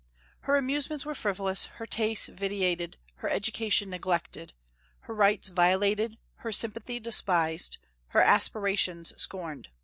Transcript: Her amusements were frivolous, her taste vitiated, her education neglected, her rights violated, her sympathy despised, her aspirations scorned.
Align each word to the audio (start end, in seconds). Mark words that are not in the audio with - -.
Her 0.49 0.55
amusements 0.55 1.05
were 1.05 1.13
frivolous, 1.13 1.65
her 1.77 1.85
taste 1.85 2.29
vitiated, 2.29 2.97
her 3.17 3.29
education 3.29 3.91
neglected, 3.91 4.53
her 5.01 5.13
rights 5.13 5.49
violated, 5.49 6.17
her 6.37 6.51
sympathy 6.51 6.99
despised, 6.99 7.77
her 8.07 8.21
aspirations 8.21 9.13
scorned. 9.21 9.69